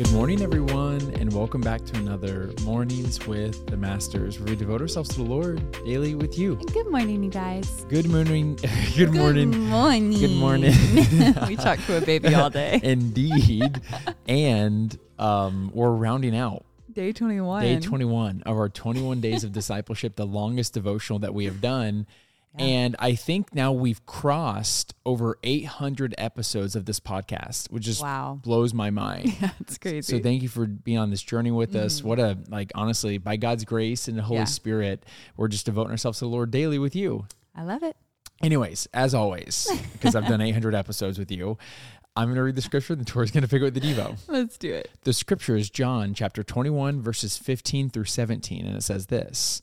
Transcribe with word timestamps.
Good 0.00 0.12
morning, 0.12 0.40
everyone, 0.40 1.02
and 1.20 1.30
welcome 1.30 1.60
back 1.60 1.84
to 1.84 1.98
another 1.98 2.54
Mornings 2.62 3.26
with 3.26 3.66
the 3.66 3.76
Masters, 3.76 4.40
where 4.40 4.48
we 4.48 4.56
devote 4.56 4.80
ourselves 4.80 5.10
to 5.10 5.16
the 5.16 5.24
Lord 5.24 5.60
daily 5.84 6.14
with 6.14 6.38
you. 6.38 6.56
Good 6.72 6.90
morning, 6.90 7.22
you 7.22 7.28
guys. 7.28 7.84
Good 7.90 8.08
morning. 8.08 8.56
Good 8.96 9.12
morning. 9.12 9.50
Good 9.50 9.60
morning. 9.60 10.12
Good 10.18 10.30
morning. 10.36 10.72
we 11.46 11.54
talk 11.54 11.80
to 11.80 11.98
a 11.98 12.00
baby 12.00 12.34
all 12.34 12.48
day. 12.50 12.80
Indeed. 12.82 13.82
and 14.26 14.98
um, 15.18 15.70
we're 15.74 15.90
rounding 15.90 16.34
out 16.34 16.64
Day 16.90 17.12
21. 17.12 17.62
day 17.62 17.78
21 17.78 18.44
of 18.46 18.56
our 18.56 18.70
21 18.70 19.20
days 19.20 19.44
of 19.44 19.52
discipleship, 19.52 20.16
the 20.16 20.26
longest 20.26 20.72
devotional 20.72 21.18
that 21.18 21.34
we 21.34 21.44
have 21.44 21.60
done. 21.60 22.06
And 22.58 22.96
I 22.98 23.14
think 23.14 23.54
now 23.54 23.72
we've 23.72 24.04
crossed 24.06 24.94
over 25.06 25.38
800 25.44 26.14
episodes 26.18 26.74
of 26.74 26.84
this 26.84 26.98
podcast, 26.98 27.70
which 27.70 27.84
just 27.84 28.02
Wow. 28.02 28.40
blows 28.42 28.74
my 28.74 28.90
mind. 28.90 29.34
Yeah, 29.40 29.50
it's 29.60 29.78
crazy. 29.78 30.16
So 30.16 30.22
thank 30.22 30.42
you 30.42 30.48
for 30.48 30.66
being 30.66 30.98
on 30.98 31.10
this 31.10 31.22
journey 31.22 31.52
with 31.52 31.74
us. 31.76 32.00
Mm. 32.00 32.04
What 32.04 32.18
a 32.18 32.38
like 32.48 32.72
honestly, 32.74 33.18
by 33.18 33.36
God's 33.36 33.64
grace 33.64 34.08
and 34.08 34.18
the 34.18 34.22
Holy 34.22 34.40
Yeah. 34.40 34.44
Spirit, 34.44 35.06
we're 35.36 35.48
just 35.48 35.64
devoting 35.66 35.92
ourselves 35.92 36.18
to 36.18 36.24
the 36.24 36.28
Lord 36.30 36.50
daily 36.50 36.78
with 36.78 36.96
you. 36.96 37.26
I 37.54 37.62
love 37.62 37.82
it. 37.82 37.96
Anyways, 38.42 38.88
as 38.92 39.14
always, 39.14 39.68
because 39.92 40.14
I've 40.16 40.26
done 40.26 40.40
800 40.40 40.74
episodes 40.74 41.18
with 41.18 41.30
you, 41.30 41.56
I'm 42.16 42.26
going 42.26 42.36
to 42.36 42.42
read 42.42 42.56
the 42.56 42.62
scripture 42.62 42.94
and 42.94 43.06
Tori's 43.06 43.30
going 43.30 43.42
to 43.42 43.48
figure 43.48 43.68
out 43.68 43.74
the 43.74 43.80
Devo. 43.80 44.16
Let's 44.28 44.58
do 44.58 44.72
it. 44.74 44.90
The 45.04 45.12
scripture 45.12 45.56
is 45.56 45.70
John 45.70 46.12
chapter 46.14 46.42
21, 46.42 47.00
verses 47.00 47.38
15 47.38 47.90
through 47.90 48.04
17, 48.06 48.66
and 48.66 48.76
it 48.76 48.82
says 48.82 49.06
this 49.06 49.62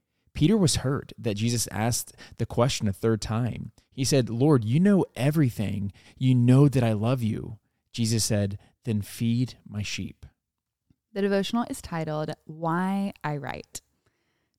Peter 0.33 0.57
was 0.57 0.77
hurt 0.77 1.11
that 1.17 1.35
Jesus 1.35 1.67
asked 1.71 2.15
the 2.37 2.45
question 2.45 2.87
a 2.87 2.93
third 2.93 3.21
time. 3.21 3.71
He 3.91 4.03
said, 4.03 4.29
Lord, 4.29 4.63
you 4.63 4.79
know 4.79 5.05
everything. 5.15 5.91
You 6.17 6.35
know 6.35 6.67
that 6.67 6.83
I 6.83 6.93
love 6.93 7.21
you. 7.21 7.57
Jesus 7.91 8.23
said, 8.23 8.57
Then 8.85 9.01
feed 9.01 9.55
my 9.67 9.81
sheep. 9.81 10.25
The 11.13 11.21
devotional 11.21 11.65
is 11.69 11.81
titled 11.81 12.31
Why 12.45 13.13
I 13.23 13.35
Write. 13.37 13.81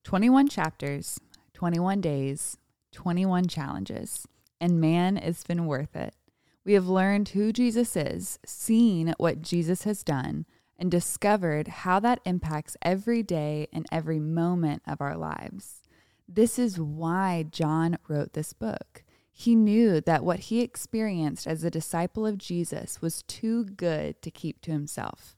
21 0.04 0.48
chapters, 0.48 1.18
21 1.54 2.00
days, 2.00 2.58
21 2.92 3.46
challenges, 3.48 4.26
and 4.60 4.80
man, 4.80 5.16
it's 5.16 5.44
been 5.44 5.66
worth 5.66 5.96
it. 5.96 6.14
We 6.64 6.74
have 6.74 6.86
learned 6.86 7.30
who 7.30 7.52
Jesus 7.52 7.96
is, 7.96 8.38
seen 8.44 9.14
what 9.18 9.42
Jesus 9.42 9.84
has 9.84 10.04
done, 10.04 10.46
and 10.82 10.90
discovered 10.90 11.68
how 11.68 12.00
that 12.00 12.18
impacts 12.24 12.76
every 12.82 13.22
day 13.22 13.68
and 13.72 13.86
every 13.92 14.18
moment 14.18 14.82
of 14.84 15.00
our 15.00 15.16
lives. 15.16 15.80
This 16.28 16.58
is 16.58 16.76
why 16.76 17.44
John 17.48 17.98
wrote 18.08 18.32
this 18.32 18.52
book. 18.52 19.04
He 19.32 19.54
knew 19.54 20.00
that 20.00 20.24
what 20.24 20.40
he 20.40 20.60
experienced 20.60 21.46
as 21.46 21.62
a 21.62 21.70
disciple 21.70 22.26
of 22.26 22.36
Jesus 22.36 23.00
was 23.00 23.22
too 23.22 23.64
good 23.64 24.20
to 24.22 24.30
keep 24.32 24.60
to 24.62 24.72
himself. 24.72 25.36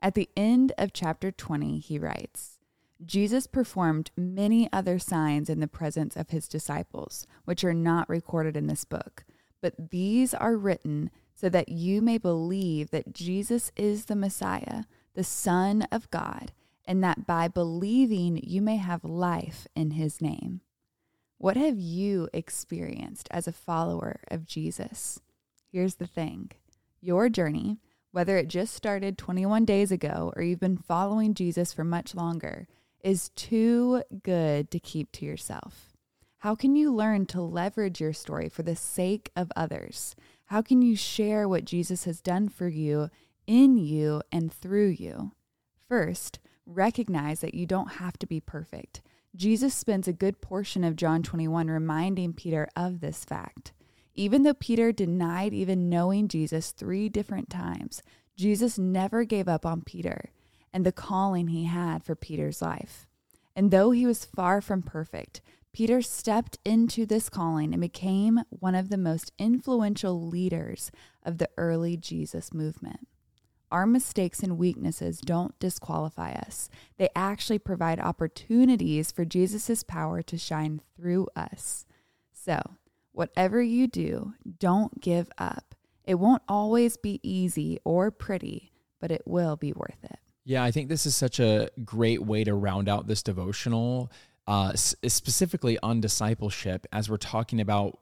At 0.00 0.14
the 0.14 0.30
end 0.36 0.70
of 0.78 0.92
chapter 0.92 1.32
20, 1.32 1.80
he 1.80 1.98
writes 1.98 2.60
Jesus 3.04 3.48
performed 3.48 4.12
many 4.16 4.72
other 4.72 5.00
signs 5.00 5.50
in 5.50 5.58
the 5.58 5.66
presence 5.66 6.14
of 6.14 6.30
his 6.30 6.46
disciples, 6.46 7.26
which 7.46 7.64
are 7.64 7.74
not 7.74 8.08
recorded 8.08 8.56
in 8.56 8.68
this 8.68 8.84
book, 8.84 9.24
but 9.60 9.90
these 9.90 10.34
are 10.34 10.56
written 10.56 11.10
so 11.34 11.48
that 11.48 11.68
you 11.68 12.00
may 12.00 12.18
believe 12.18 12.90
that 12.90 13.12
Jesus 13.12 13.72
is 13.76 14.04
the 14.04 14.16
Messiah, 14.16 14.84
the 15.14 15.24
Son 15.24 15.82
of 15.90 16.10
God, 16.10 16.52
and 16.84 17.02
that 17.02 17.26
by 17.26 17.48
believing 17.48 18.40
you 18.42 18.62
may 18.62 18.76
have 18.76 19.04
life 19.04 19.66
in 19.74 19.92
his 19.92 20.20
name. 20.20 20.60
What 21.38 21.56
have 21.56 21.78
you 21.78 22.28
experienced 22.32 23.28
as 23.30 23.46
a 23.46 23.52
follower 23.52 24.20
of 24.28 24.46
Jesus? 24.46 25.20
Here's 25.70 25.96
the 25.96 26.06
thing 26.06 26.52
your 27.00 27.28
journey, 27.28 27.78
whether 28.12 28.38
it 28.38 28.48
just 28.48 28.74
started 28.74 29.18
21 29.18 29.64
days 29.64 29.90
ago 29.90 30.32
or 30.36 30.42
you've 30.42 30.60
been 30.60 30.78
following 30.78 31.34
Jesus 31.34 31.72
for 31.72 31.84
much 31.84 32.14
longer, 32.14 32.66
is 33.02 33.30
too 33.30 34.02
good 34.22 34.70
to 34.70 34.78
keep 34.78 35.12
to 35.12 35.26
yourself. 35.26 35.93
How 36.44 36.54
can 36.54 36.76
you 36.76 36.94
learn 36.94 37.24
to 37.28 37.40
leverage 37.40 38.02
your 38.02 38.12
story 38.12 38.50
for 38.50 38.62
the 38.62 38.76
sake 38.76 39.30
of 39.34 39.50
others? 39.56 40.14
How 40.48 40.60
can 40.60 40.82
you 40.82 40.94
share 40.94 41.48
what 41.48 41.64
Jesus 41.64 42.04
has 42.04 42.20
done 42.20 42.50
for 42.50 42.68
you, 42.68 43.08
in 43.46 43.78
you, 43.78 44.20
and 44.30 44.52
through 44.52 44.88
you? 44.88 45.32
First, 45.88 46.40
recognize 46.66 47.40
that 47.40 47.54
you 47.54 47.64
don't 47.64 47.92
have 47.92 48.18
to 48.18 48.26
be 48.26 48.40
perfect. 48.40 49.00
Jesus 49.34 49.74
spends 49.74 50.06
a 50.06 50.12
good 50.12 50.42
portion 50.42 50.84
of 50.84 50.96
John 50.96 51.22
21 51.22 51.68
reminding 51.68 52.34
Peter 52.34 52.68
of 52.76 53.00
this 53.00 53.24
fact. 53.24 53.72
Even 54.14 54.42
though 54.42 54.52
Peter 54.52 54.92
denied 54.92 55.54
even 55.54 55.88
knowing 55.88 56.28
Jesus 56.28 56.72
three 56.72 57.08
different 57.08 57.48
times, 57.48 58.02
Jesus 58.36 58.78
never 58.78 59.24
gave 59.24 59.48
up 59.48 59.64
on 59.64 59.80
Peter 59.80 60.28
and 60.74 60.84
the 60.84 60.92
calling 60.92 61.48
he 61.48 61.64
had 61.64 62.04
for 62.04 62.14
Peter's 62.14 62.60
life. 62.60 63.06
And 63.56 63.70
though 63.70 63.92
he 63.92 64.04
was 64.04 64.26
far 64.26 64.60
from 64.60 64.82
perfect, 64.82 65.40
Peter 65.74 66.00
stepped 66.00 66.56
into 66.64 67.04
this 67.04 67.28
calling 67.28 67.72
and 67.72 67.80
became 67.80 68.40
one 68.48 68.76
of 68.76 68.90
the 68.90 68.96
most 68.96 69.32
influential 69.40 70.24
leaders 70.24 70.92
of 71.24 71.38
the 71.38 71.50
early 71.58 71.96
Jesus 71.96 72.54
movement. 72.54 73.08
Our 73.72 73.84
mistakes 73.84 74.44
and 74.44 74.56
weaknesses 74.56 75.18
don't 75.18 75.58
disqualify 75.58 76.34
us. 76.34 76.70
They 76.96 77.08
actually 77.16 77.58
provide 77.58 77.98
opportunities 77.98 79.10
for 79.10 79.24
Jesus' 79.24 79.82
power 79.82 80.22
to 80.22 80.38
shine 80.38 80.80
through 80.96 81.26
us. 81.34 81.86
So, 82.32 82.76
whatever 83.10 83.60
you 83.60 83.88
do, 83.88 84.34
don't 84.60 85.00
give 85.00 85.28
up. 85.38 85.74
It 86.04 86.20
won't 86.20 86.42
always 86.46 86.96
be 86.96 87.18
easy 87.24 87.80
or 87.82 88.12
pretty, 88.12 88.70
but 89.00 89.10
it 89.10 89.22
will 89.26 89.56
be 89.56 89.72
worth 89.72 90.04
it. 90.04 90.20
Yeah, 90.44 90.62
I 90.62 90.70
think 90.70 90.88
this 90.88 91.04
is 91.04 91.16
such 91.16 91.40
a 91.40 91.70
great 91.84 92.22
way 92.22 92.44
to 92.44 92.54
round 92.54 92.88
out 92.88 93.08
this 93.08 93.24
devotional, 93.24 94.12
uh, 94.46 94.70
s- 94.72 94.94
specifically 95.06 95.78
on 95.82 96.00
discipleship, 96.00 96.86
as 96.92 97.08
we're 97.08 97.16
talking 97.16 97.60
about 97.60 97.98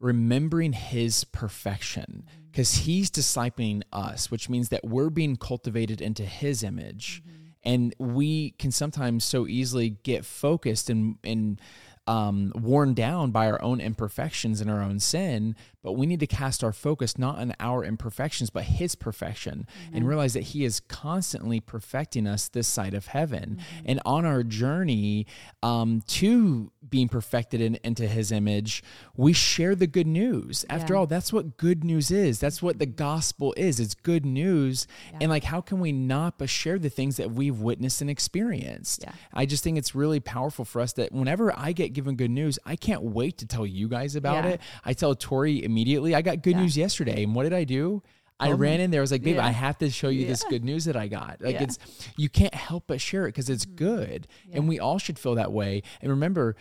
remembering 0.00 0.72
his 0.72 1.24
perfection, 1.24 2.26
because 2.50 2.74
he's 2.74 3.10
discipling 3.10 3.82
us, 3.92 4.30
which 4.30 4.48
means 4.48 4.68
that 4.68 4.84
we're 4.84 5.10
being 5.10 5.36
cultivated 5.36 6.00
into 6.00 6.24
his 6.24 6.62
image. 6.62 7.22
And 7.62 7.94
we 7.98 8.50
can 8.58 8.70
sometimes 8.70 9.24
so 9.24 9.46
easily 9.46 9.90
get 10.02 10.24
focused 10.26 10.90
and, 10.90 11.16
and 11.24 11.60
um, 12.06 12.52
worn 12.54 12.92
down 12.94 13.30
by 13.30 13.46
our 13.50 13.60
own 13.62 13.80
imperfections 13.80 14.60
and 14.60 14.70
our 14.70 14.82
own 14.82 15.00
sin, 15.00 15.56
but 15.82 15.92
we 15.92 16.06
need 16.06 16.20
to 16.20 16.26
cast 16.26 16.62
our 16.64 16.72
focus 16.72 17.16
not 17.18 17.38
on 17.38 17.54
our 17.60 17.84
imperfections, 17.84 18.50
but 18.50 18.64
His 18.64 18.94
perfection, 18.94 19.66
and 19.92 20.06
realize 20.06 20.34
that 20.34 20.42
He 20.44 20.64
is 20.64 20.80
constantly 20.80 21.60
perfecting 21.60 22.26
us 22.26 22.48
this 22.48 22.68
side 22.68 22.94
of 22.94 23.06
heaven. 23.08 23.58
And 23.84 24.00
on 24.04 24.24
our 24.26 24.42
journey 24.42 25.26
um, 25.62 26.02
to 26.08 26.70
being 26.88 27.08
perfected 27.08 27.60
in, 27.62 27.78
into 27.82 28.06
His 28.06 28.30
image, 28.32 28.82
we 29.16 29.32
share 29.32 29.74
the 29.74 29.86
good 29.86 30.06
news. 30.06 30.64
After 30.68 30.92
Yeah. 30.94 31.00
all, 31.00 31.06
that's 31.06 31.32
what 31.32 31.56
good 31.56 31.84
news 31.84 32.10
is. 32.10 32.38
That's 32.38 32.62
what 32.62 32.78
the 32.78 32.86
gospel 32.86 33.54
is. 33.56 33.80
It's 33.80 33.94
good 33.94 34.26
news. 34.26 34.86
And 35.20 35.30
like, 35.30 35.44
how 35.44 35.60
can 35.62 35.80
we 35.80 35.92
not 35.92 36.38
but 36.38 36.50
share 36.50 36.78
the 36.78 36.90
things 36.90 37.16
that 37.16 37.30
we've 37.30 37.58
witnessed 37.60 38.00
and 38.02 38.10
experienced? 38.10 39.02
Yeah. 39.04 39.12
I 39.32 39.46
just 39.46 39.64
think 39.64 39.78
it's 39.78 39.94
really 39.94 40.20
powerful 40.20 40.64
for 40.66 40.80
us 40.82 40.92
that 40.94 41.12
whenever 41.12 41.56
I 41.58 41.72
get 41.72 41.93
given 41.94 42.16
good 42.16 42.30
news, 42.30 42.58
I 42.66 42.76
can't 42.76 43.02
wait 43.02 43.38
to 43.38 43.46
tell 43.46 43.66
you 43.66 43.88
guys 43.88 44.16
about 44.16 44.44
Yeah. 44.44 44.50
it. 44.52 44.60
I 44.84 44.92
tell 44.92 45.14
Tori 45.14 45.64
immediately, 45.64 46.14
I 46.14 46.22
got 46.22 46.42
good 46.42 46.54
Yeah. 46.56 46.62
news 46.62 46.76
yesterday. 46.76 47.22
And 47.24 47.34
what 47.34 47.44
did 47.44 47.52
I 47.54 47.64
do? 47.64 48.02
I 48.40 48.48
Told 48.48 48.60
ran 48.60 48.80
in 48.80 48.90
there. 48.90 49.00
I 49.00 49.02
was 49.02 49.12
like, 49.12 49.22
babe, 49.22 49.36
Yeah. 49.36 49.46
I 49.46 49.50
have 49.50 49.78
to 49.78 49.88
show 49.90 50.08
you 50.08 50.26
this 50.26 50.42
good 50.42 50.64
news 50.64 50.84
that 50.86 50.96
I 50.96 51.06
got. 51.08 51.40
Like 51.40 51.54
Yeah. 51.54 51.62
it's 51.62 51.78
you 52.16 52.28
can't 52.28 52.52
help 52.54 52.84
but 52.88 53.00
share 53.00 53.26
it 53.26 53.28
because 53.28 53.48
it's 53.48 53.64
Mm-hmm. 53.64 53.76
good. 53.76 54.26
And 54.52 54.68
we 54.68 54.78
all 54.80 54.98
should 54.98 55.18
feel 55.20 55.36
that 55.36 55.52
way. 55.52 55.82
And 56.02 56.10
remember, 56.10 56.56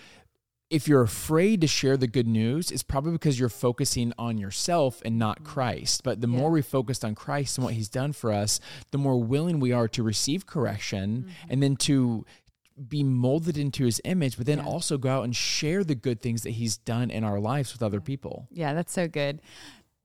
if 0.69 0.87
you're 0.87 1.01
afraid 1.03 1.61
to 1.61 1.67
share 1.67 1.97
the 1.97 2.07
good 2.07 2.25
news, 2.27 2.71
it's 2.71 2.81
probably 2.83 3.11
because 3.11 3.39
you're 3.39 3.49
focusing 3.49 4.11
on 4.17 4.37
yourself 4.39 5.01
and 5.05 5.19
not 5.19 5.43
Christ. 5.43 6.03
But 6.03 6.21
the 6.21 6.27
Mm-hmm. 6.27 6.35
Yeah. 6.35 6.41
more 6.41 6.51
we 6.51 6.61
focused 6.61 7.03
on 7.05 7.15
Christ 7.15 7.57
and 7.57 7.65
what 7.65 7.73
he's 7.75 7.89
done 7.89 8.11
for 8.13 8.31
us, 8.31 8.59
the 8.91 8.97
more 8.97 9.17
willing 9.21 9.59
we 9.59 9.71
are 9.71 9.87
to 9.89 10.01
receive 10.03 10.45
correction 10.45 11.25
Mm-hmm. 11.27 11.51
and 11.51 11.63
then 11.63 11.75
to 11.77 12.25
be 12.87 13.03
molded 13.03 13.57
into 13.57 13.85
his 13.85 14.01
image, 14.03 14.37
but 14.37 14.45
then 14.45 14.57
Yeah. 14.59 14.65
also 14.65 14.97
go 14.97 15.09
out 15.09 15.23
and 15.23 15.35
share 15.35 15.83
the 15.83 15.95
good 15.95 16.21
things 16.21 16.43
that 16.43 16.51
he's 16.51 16.77
done 16.77 17.11
in 17.11 17.23
our 17.23 17.39
lives 17.39 17.73
with 17.73 17.83
other 17.83 18.01
people. 18.01 18.47
Yeah, 18.51 18.73
that's 18.73 18.93
so 18.93 19.07
good. 19.07 19.41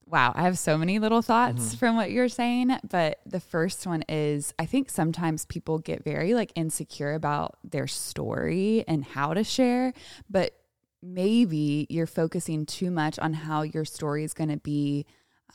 Wow, 0.06 0.32
I 0.34 0.42
have 0.42 0.58
so 0.58 0.78
many 0.78 0.98
little 0.98 1.20
thoughts 1.20 1.60
mm-hmm. 1.60 1.76
from 1.76 1.96
what 1.96 2.10
you're 2.10 2.30
saying, 2.30 2.78
but 2.88 3.20
the 3.26 3.40
first 3.40 3.86
one 3.86 4.04
is 4.08 4.54
I 4.58 4.64
think 4.64 4.88
sometimes 4.88 5.44
people 5.44 5.78
get 5.78 6.02
very 6.02 6.32
like 6.32 6.50
insecure 6.54 7.12
about 7.12 7.58
their 7.62 7.86
story 7.86 8.84
and 8.88 9.04
how 9.04 9.34
to 9.34 9.44
share, 9.44 9.92
but 10.30 10.54
maybe 11.02 11.86
you're 11.90 12.06
focusing 12.06 12.64
too 12.66 12.90
much 12.90 13.18
on 13.18 13.34
how 13.34 13.62
your 13.62 13.84
story 13.84 14.24
is 14.24 14.34
going 14.34 14.50
to 14.50 14.56
be 14.56 15.06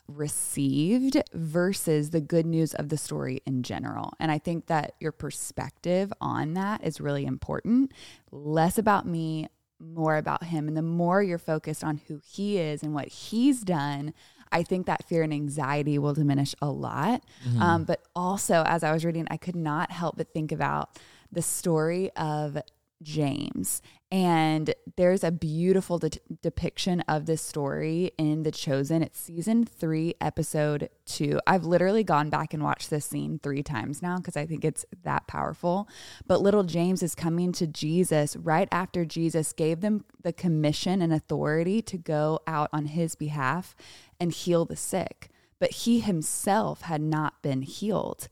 received 0.08 1.22
versus 1.34 2.10
the 2.10 2.22
good 2.22 2.46
news 2.46 2.74
of 2.74 2.90
the 2.90 2.98
story 2.98 3.42
in 3.46 3.64
general. 3.64 4.14
And 4.20 4.32
I 4.32 4.38
think 4.38 4.68
that 4.68 4.94
your 5.00 5.12
perspective 5.12 6.12
on 6.20 6.54
that 6.54 6.84
is 6.84 7.02
really 7.02 7.26
important. 7.26 7.94
Less 8.32 8.78
about 8.78 9.08
me, 9.08 9.48
more 9.80 10.18
about 10.18 10.44
him. 10.46 10.68
And 10.68 10.78
the 10.78 10.82
more 10.82 11.22
you're 11.24 11.38
focused 11.38 11.84
on 11.84 12.02
who 12.08 12.22
he 12.24 12.58
is 12.58 12.84
and 12.84 12.94
what 12.94 13.08
he's 13.08 13.62
done, 13.62 14.14
I 14.52 14.64
think 14.64 14.86
that 14.86 15.08
fear 15.08 15.24
and 15.24 15.34
anxiety 15.34 15.98
will 15.98 16.14
diminish 16.14 16.54
a 16.62 16.70
lot. 16.70 17.24
Mm-hmm. 17.48 17.62
Um, 17.62 17.84
but 17.86 18.04
also, 18.16 18.64
as 18.68 18.84
I 18.84 18.92
was 18.92 19.04
reading, 19.04 19.28
I 19.30 19.38
could 19.38 19.56
not 19.56 19.92
help 19.92 20.18
but 20.18 20.32
think 20.32 20.52
about 20.52 20.98
the 21.32 21.42
story 21.42 22.12
of 22.12 22.58
James. 23.02 23.82
And 24.14 24.76
there's 24.96 25.24
a 25.24 25.32
beautiful 25.32 25.98
de- 25.98 26.20
depiction 26.44 27.00
of 27.08 27.26
this 27.26 27.42
story 27.42 28.12
in 28.20 28.44
The 28.44 28.52
Chosen. 28.52 29.02
It's 29.02 29.20
season 29.20 29.66
three, 29.66 30.14
episode 30.22 30.92
two. 31.08 31.40
I've 31.48 31.66
literally 31.66 32.04
gone 32.04 32.30
back 32.30 32.54
and 32.54 32.62
watched 32.62 32.92
this 32.92 33.08
scene 33.08 33.40
three 33.42 33.64
times 33.64 34.04
now 34.04 34.18
because 34.18 34.38
I 34.38 34.46
think 34.46 34.64
it's 34.64 34.86
that 35.02 35.26
powerful. 35.26 35.90
But 36.28 36.44
little 36.44 36.62
James 36.62 37.02
is 37.02 37.16
coming 37.16 37.52
to 37.54 37.66
Jesus 37.66 38.36
right 38.36 38.68
after 38.72 39.04
Jesus 39.04 39.52
gave 39.52 39.82
them 39.82 40.06
the 40.22 40.32
commission 40.32 41.02
and 41.02 41.12
authority 41.12 41.82
to 41.82 41.98
go 41.98 42.40
out 42.46 42.70
on 42.72 42.86
his 42.86 43.16
behalf 43.16 43.76
and 44.20 44.32
heal 44.32 44.64
the 44.64 44.76
sick. 44.76 45.30
But 45.58 45.72
he 45.72 46.02
himself 46.02 46.82
had 46.82 47.02
not 47.02 47.42
been 47.42 47.64
healed. 47.64 48.28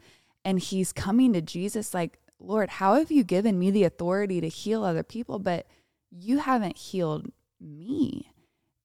And 0.45 0.59
he's 0.59 0.93
coming 0.93 1.33
to 1.33 1.41
Jesus 1.41 1.95
like, 1.95 2.19
Lord, 2.41 2.69
how 2.69 2.95
have 2.95 3.11
you 3.11 3.23
given 3.23 3.59
me 3.59 3.71
the 3.71 3.83
authority 3.83 4.41
to 4.41 4.47
heal 4.47 4.83
other 4.83 5.03
people, 5.03 5.39
but 5.39 5.67
you 6.09 6.39
haven't 6.39 6.77
healed 6.77 7.31
me? 7.59 8.31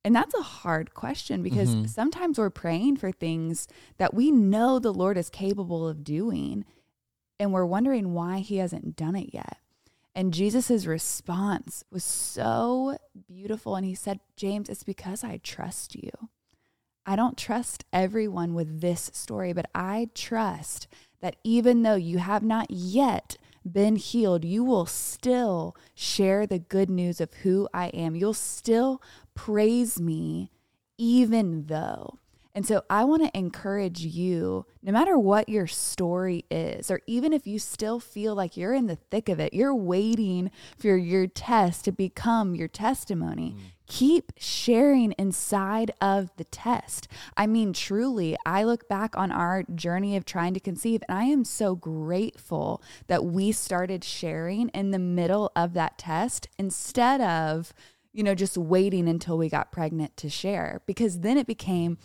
And 0.04 0.14
that's 0.14 0.34
a 0.34 0.42
hard 0.42 0.94
question 0.94 1.42
because 1.42 1.70
mm-hmm. 1.70 1.86
sometimes 1.86 2.38
we're 2.38 2.50
praying 2.50 2.98
for 2.98 3.10
things 3.10 3.66
that 3.98 4.14
we 4.14 4.30
know 4.30 4.78
the 4.78 4.92
Lord 4.92 5.18
is 5.18 5.30
capable 5.30 5.88
of 5.88 6.04
doing, 6.04 6.64
and 7.40 7.52
we're 7.52 7.66
wondering 7.66 8.12
why 8.12 8.38
he 8.38 8.58
hasn't 8.58 8.94
done 8.94 9.16
it 9.16 9.30
yet. 9.32 9.58
And 10.14 10.32
Jesus' 10.32 10.86
response 10.86 11.84
was 11.90 12.04
so 12.04 12.96
beautiful. 13.28 13.76
And 13.76 13.84
he 13.84 13.94
said, 13.94 14.20
James, 14.36 14.68
it's 14.68 14.84
because 14.84 15.24
I 15.24 15.40
trust 15.42 15.94
you. 15.94 16.10
I 17.04 17.16
don't 17.16 17.36
trust 17.36 17.84
everyone 17.92 18.54
with 18.54 18.80
this 18.80 19.10
story, 19.12 19.52
but 19.52 19.66
I 19.74 20.08
trust 20.14 20.88
that 21.20 21.36
even 21.44 21.82
though 21.82 21.96
you 21.96 22.18
have 22.18 22.42
not 22.42 22.70
yet 22.70 23.36
been 23.72 23.96
healed, 23.96 24.44
you 24.44 24.64
will 24.64 24.86
still 24.86 25.76
share 25.94 26.46
the 26.46 26.58
good 26.58 26.88
news 26.90 27.20
of 27.20 27.32
who 27.42 27.68
I 27.74 27.88
am. 27.88 28.14
You'll 28.14 28.34
still 28.34 29.02
praise 29.34 30.00
me, 30.00 30.50
even 30.98 31.66
though. 31.66 32.18
And 32.56 32.66
so 32.66 32.84
I 32.88 33.04
want 33.04 33.22
to 33.22 33.38
encourage 33.38 34.00
you, 34.00 34.64
no 34.82 34.90
matter 34.90 35.18
what 35.18 35.50
your 35.50 35.66
story 35.66 36.46
is, 36.50 36.90
or 36.90 37.02
even 37.06 37.34
if 37.34 37.46
you 37.46 37.58
still 37.58 38.00
feel 38.00 38.34
like 38.34 38.56
you're 38.56 38.72
in 38.72 38.86
the 38.86 38.96
thick 38.96 39.28
of 39.28 39.38
it, 39.38 39.52
you're 39.52 39.74
waiting 39.74 40.50
for 40.78 40.96
your 40.96 41.26
test 41.26 41.84
to 41.84 41.92
become 41.92 42.54
your 42.54 42.66
testimony. 42.66 43.52
Mm. 43.52 43.60
Keep 43.88 44.32
sharing 44.38 45.12
inside 45.18 45.90
of 46.00 46.30
the 46.38 46.44
test. 46.44 47.08
I 47.36 47.46
mean, 47.46 47.74
truly, 47.74 48.38
I 48.46 48.64
look 48.64 48.88
back 48.88 49.18
on 49.18 49.30
our 49.30 49.64
journey 49.74 50.16
of 50.16 50.24
trying 50.24 50.54
to 50.54 50.60
conceive, 50.60 51.02
and 51.06 51.18
I 51.18 51.24
am 51.24 51.44
so 51.44 51.76
grateful 51.76 52.82
that 53.06 53.22
we 53.22 53.52
started 53.52 54.02
sharing 54.02 54.70
in 54.70 54.92
the 54.92 54.98
middle 54.98 55.52
of 55.54 55.74
that 55.74 55.98
test 55.98 56.48
instead 56.58 57.20
of 57.20 57.74
you 58.16 58.22
know, 58.22 58.34
just 58.34 58.56
waiting 58.56 59.10
until 59.10 59.36
we 59.36 59.50
got 59.50 59.70
pregnant 59.70 60.16
to 60.16 60.30
share 60.30 60.80
because 60.86 61.20
then 61.20 61.36
it 61.36 61.46
became 61.46 61.98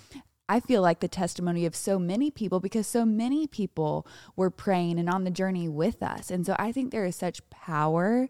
I 0.49 0.59
feel 0.59 0.81
like 0.81 0.99
the 0.99 1.07
testimony 1.07 1.65
of 1.65 1.75
so 1.75 1.97
many 1.97 2.29
people 2.29 2.59
because 2.59 2.87
so 2.87 3.05
many 3.05 3.47
people 3.47 4.05
were 4.35 4.49
praying 4.49 4.99
and 4.99 5.09
on 5.09 5.23
the 5.23 5.31
journey 5.31 5.69
with 5.69 6.03
us. 6.03 6.29
And 6.29 6.45
so 6.45 6.55
I 6.59 6.71
think 6.71 6.91
there 6.91 7.05
is 7.05 7.15
such 7.15 7.49
power 7.49 8.29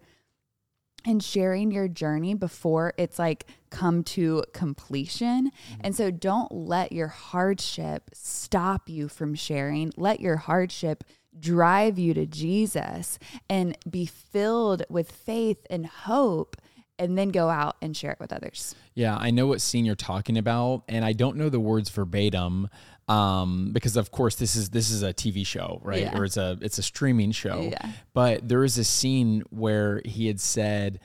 in 1.05 1.19
sharing 1.19 1.71
your 1.71 1.87
journey 1.87 2.33
before 2.33 2.93
it's 2.97 3.17
like 3.17 3.47
come 3.69 4.03
to 4.03 4.43
completion. 4.53 5.49
Mm-hmm. 5.49 5.81
And 5.81 5.95
so 5.95 6.11
don't 6.11 6.51
let 6.51 6.91
your 6.91 7.07
hardship 7.07 8.11
stop 8.13 8.87
you 8.87 9.07
from 9.07 9.33
sharing. 9.33 9.91
Let 9.97 10.19
your 10.19 10.37
hardship 10.37 11.03
drive 11.39 11.97
you 11.97 12.13
to 12.13 12.25
Jesus 12.25 13.17
and 13.49 13.77
be 13.89 14.05
filled 14.05 14.83
with 14.89 15.11
faith 15.11 15.65
and 15.69 15.85
hope 15.85 16.57
and 17.01 17.17
then 17.17 17.29
go 17.29 17.49
out 17.49 17.77
and 17.81 17.97
share 17.97 18.11
it 18.11 18.19
with 18.19 18.31
others. 18.31 18.75
Yeah, 18.93 19.17
I 19.17 19.31
know 19.31 19.47
what 19.47 19.59
scene 19.59 19.85
you're 19.85 19.95
talking 19.95 20.37
about, 20.37 20.83
and 20.87 21.03
I 21.03 21.13
don't 21.13 21.35
know 21.35 21.49
the 21.49 21.59
words 21.59 21.89
verbatim 21.89 22.69
um, 23.07 23.71
because 23.73 23.97
of 23.97 24.11
course 24.11 24.35
this 24.35 24.55
is 24.55 24.69
this 24.69 24.91
is 24.91 25.01
a 25.01 25.11
TV 25.11 25.45
show, 25.45 25.79
right? 25.81 26.03
Yeah. 26.03 26.17
Or 26.17 26.25
it's 26.25 26.37
a 26.37 26.59
it's 26.61 26.77
a 26.77 26.83
streaming 26.83 27.31
show. 27.31 27.69
Yeah. 27.71 27.91
But 28.13 28.47
there 28.47 28.63
is 28.63 28.77
a 28.77 28.83
scene 28.83 29.43
where 29.49 30.01
he 30.05 30.27
had 30.27 30.39
said, 30.39 30.99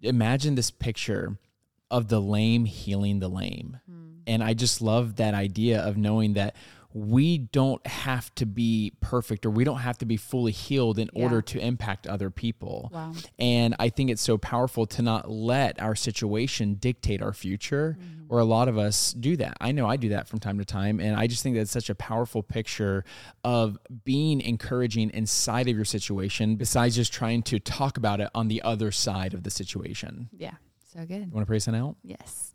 "Imagine 0.00 0.54
this 0.54 0.70
picture 0.70 1.36
of 1.90 2.08
the 2.08 2.20
lame 2.20 2.64
healing 2.64 3.20
the 3.20 3.28
lame," 3.28 3.78
hmm. 3.86 4.20
and 4.26 4.42
I 4.42 4.54
just 4.54 4.80
love 4.80 5.16
that 5.16 5.34
idea 5.34 5.82
of 5.82 5.98
knowing 5.98 6.32
that 6.32 6.56
we 6.94 7.38
don't 7.38 7.84
have 7.86 8.34
to 8.36 8.46
be 8.46 8.92
perfect 9.00 9.46
or 9.46 9.50
we 9.50 9.64
don't 9.64 9.78
have 9.78 9.98
to 9.98 10.06
be 10.06 10.16
fully 10.16 10.52
healed 10.52 10.98
in 10.98 11.08
yeah. 11.12 11.22
order 11.22 11.42
to 11.42 11.58
impact 11.58 12.06
other 12.06 12.30
people. 12.30 12.90
Wow. 12.92 13.12
And 13.38 13.74
I 13.78 13.88
think 13.88 14.10
it's 14.10 14.22
so 14.22 14.38
powerful 14.38 14.86
to 14.86 15.02
not 15.02 15.30
let 15.30 15.80
our 15.80 15.94
situation 15.94 16.74
dictate 16.74 17.22
our 17.22 17.32
future, 17.32 17.96
mm-hmm. 17.98 18.32
or 18.32 18.38
a 18.38 18.44
lot 18.44 18.68
of 18.68 18.78
us 18.78 19.12
do 19.12 19.36
that. 19.38 19.56
I 19.60 19.72
know 19.72 19.86
I 19.86 19.96
do 19.96 20.10
that 20.10 20.28
from 20.28 20.38
time 20.38 20.58
to 20.58 20.64
time. 20.64 21.00
And 21.00 21.16
I 21.16 21.26
just 21.26 21.42
think 21.42 21.56
that's 21.56 21.70
such 21.70 21.90
a 21.90 21.94
powerful 21.94 22.42
picture 22.42 23.04
of 23.44 23.78
being 24.04 24.40
encouraging 24.40 25.10
inside 25.10 25.68
of 25.68 25.76
your 25.76 25.84
situation, 25.84 26.56
besides 26.56 26.96
just 26.96 27.12
trying 27.12 27.42
to 27.44 27.58
talk 27.58 27.96
about 27.96 28.20
it 28.20 28.30
on 28.34 28.48
the 28.48 28.62
other 28.62 28.90
side 28.90 29.34
of 29.34 29.42
the 29.42 29.50
situation. 29.50 30.28
Yeah. 30.36 30.54
So 30.92 31.00
good. 31.06 31.26
You 31.26 31.30
want 31.32 31.46
to 31.46 31.46
pray 31.46 31.58
something 31.58 31.82
out? 31.82 31.96
Yes. 32.02 32.52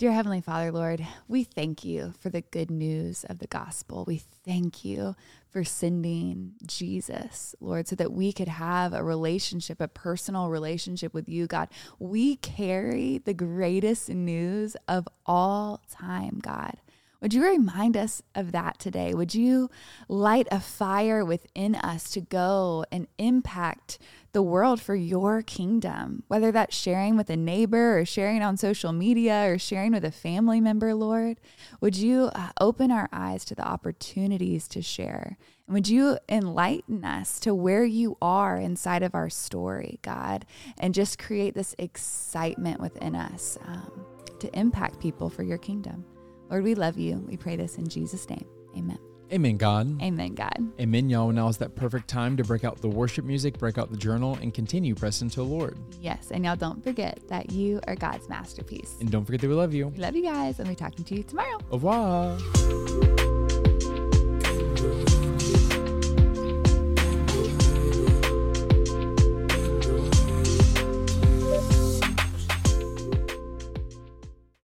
Dear 0.00 0.12
Heavenly 0.12 0.40
Father, 0.40 0.72
Lord, 0.72 1.06
we 1.28 1.44
thank 1.44 1.84
you 1.84 2.14
for 2.18 2.30
the 2.30 2.40
good 2.40 2.70
news 2.70 3.26
of 3.28 3.38
the 3.38 3.46
gospel. 3.46 4.06
We 4.06 4.22
thank 4.46 4.82
you 4.82 5.14
for 5.50 5.62
sending 5.62 6.54
Jesus, 6.64 7.54
Lord, 7.60 7.86
so 7.86 7.96
that 7.96 8.10
we 8.10 8.32
could 8.32 8.48
have 8.48 8.94
a 8.94 9.04
relationship, 9.04 9.78
a 9.78 9.88
personal 9.88 10.48
relationship 10.48 11.12
with 11.12 11.28
you, 11.28 11.46
God. 11.46 11.68
We 11.98 12.36
carry 12.36 13.18
the 13.18 13.34
greatest 13.34 14.08
news 14.08 14.74
of 14.88 15.06
all 15.26 15.82
time, 15.90 16.38
God. 16.40 16.78
Would 17.20 17.34
you 17.34 17.44
remind 17.44 17.98
us 17.98 18.22
of 18.34 18.52
that 18.52 18.78
today? 18.78 19.12
Would 19.12 19.34
you 19.34 19.68
light 20.08 20.48
a 20.50 20.58
fire 20.58 21.22
within 21.22 21.74
us 21.74 22.10
to 22.12 22.22
go 22.22 22.84
and 22.90 23.08
impact 23.18 23.98
the 24.32 24.42
world 24.42 24.80
for 24.80 24.94
your 24.94 25.42
kingdom, 25.42 26.22
whether 26.28 26.50
that's 26.50 26.74
sharing 26.74 27.16
with 27.16 27.28
a 27.28 27.36
neighbor 27.36 27.98
or 27.98 28.04
sharing 28.06 28.42
on 28.42 28.56
social 28.56 28.92
media 28.92 29.52
or 29.52 29.58
sharing 29.58 29.92
with 29.92 30.04
a 30.04 30.10
family 30.10 30.60
member, 30.60 30.94
Lord. 30.94 31.40
Would 31.80 31.96
you 31.96 32.30
uh, 32.34 32.50
open 32.58 32.90
our 32.90 33.08
eyes 33.12 33.44
to 33.46 33.54
the 33.54 33.66
opportunities 33.66 34.66
to 34.68 34.80
share? 34.80 35.36
And 35.66 35.74
would 35.74 35.88
you 35.88 36.16
enlighten 36.28 37.04
us 37.04 37.38
to 37.40 37.54
where 37.54 37.84
you 37.84 38.16
are 38.22 38.56
inside 38.56 39.02
of 39.02 39.14
our 39.14 39.28
story, 39.28 39.98
God, 40.02 40.46
and 40.78 40.94
just 40.94 41.18
create 41.18 41.54
this 41.54 41.74
excitement 41.78 42.80
within 42.80 43.14
us 43.14 43.58
um, 43.66 44.06
to 44.38 44.58
impact 44.58 45.00
people 45.00 45.28
for 45.28 45.42
your 45.42 45.58
kingdom? 45.58 46.04
Lord, 46.50 46.64
we 46.64 46.74
love 46.74 46.98
you. 46.98 47.24
We 47.28 47.36
pray 47.36 47.56
this 47.56 47.76
in 47.76 47.88
Jesus' 47.88 48.28
name. 48.28 48.44
Amen. 48.76 48.98
Amen, 49.32 49.56
God. 49.56 50.02
Amen, 50.02 50.34
God. 50.34 50.58
Amen, 50.80 51.08
y'all. 51.08 51.30
Now 51.30 51.46
is 51.46 51.56
that 51.58 51.76
perfect 51.76 52.08
time 52.08 52.36
to 52.36 52.42
break 52.42 52.64
out 52.64 52.80
the 52.80 52.88
worship 52.88 53.24
music, 53.24 53.58
break 53.58 53.78
out 53.78 53.90
the 53.92 53.96
journal, 53.96 54.36
and 54.42 54.52
continue 54.52 54.96
pressing 54.96 55.30
to 55.30 55.36
the 55.36 55.44
Lord. 55.44 55.78
Yes. 56.00 56.32
And 56.32 56.44
y'all 56.44 56.56
don't 56.56 56.82
forget 56.82 57.20
that 57.28 57.52
you 57.52 57.80
are 57.86 57.94
God's 57.94 58.28
masterpiece. 58.28 58.96
And 58.98 59.08
don't 59.08 59.24
forget 59.24 59.40
that 59.42 59.48
we 59.48 59.54
love 59.54 59.72
you. 59.72 59.88
We 59.88 59.98
love 59.98 60.16
you 60.16 60.24
guys, 60.24 60.58
and 60.58 60.68
we're 60.68 60.74
talking 60.74 61.04
to 61.04 61.14
you 61.14 61.22
tomorrow. 61.22 61.58
Au 61.70 61.78
revoir. 61.78 63.29